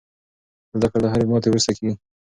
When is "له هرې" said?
1.03-1.25